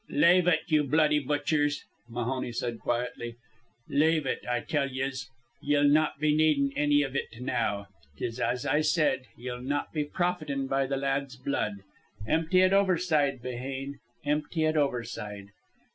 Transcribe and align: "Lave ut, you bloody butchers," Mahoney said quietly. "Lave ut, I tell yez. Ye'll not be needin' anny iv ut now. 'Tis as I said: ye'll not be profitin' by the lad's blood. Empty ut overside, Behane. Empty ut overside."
"Lave 0.09 0.47
ut, 0.47 0.61
you 0.71 0.83
bloody 0.83 1.19
butchers," 1.19 1.83
Mahoney 2.09 2.51
said 2.51 2.79
quietly. 2.79 3.35
"Lave 3.87 4.25
ut, 4.25 4.39
I 4.49 4.61
tell 4.61 4.89
yez. 4.89 5.29
Ye'll 5.61 5.87
not 5.87 6.17
be 6.19 6.33
needin' 6.35 6.71
anny 6.75 7.03
iv 7.03 7.13
ut 7.13 7.39
now. 7.39 7.85
'Tis 8.17 8.39
as 8.39 8.65
I 8.65 8.81
said: 8.81 9.27
ye'll 9.37 9.61
not 9.61 9.93
be 9.93 10.03
profitin' 10.03 10.65
by 10.65 10.87
the 10.87 10.97
lad's 10.97 11.37
blood. 11.37 11.83
Empty 12.27 12.63
ut 12.63 12.73
overside, 12.73 13.43
Behane. 13.43 13.99
Empty 14.25 14.65
ut 14.65 14.75
overside." 14.75 15.49